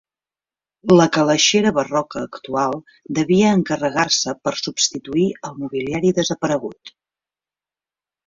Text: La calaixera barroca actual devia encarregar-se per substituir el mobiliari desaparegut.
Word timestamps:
La 0.91 1.05
calaixera 1.17 1.71
barroca 1.75 2.21
actual 2.29 2.73
devia 3.19 3.51
encarregar-se 3.59 4.35
per 4.47 4.53
substituir 4.61 5.25
el 5.49 5.61
mobiliari 5.65 6.15
desaparegut. 6.23 6.95